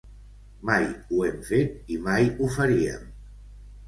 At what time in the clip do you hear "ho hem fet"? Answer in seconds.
1.09-1.91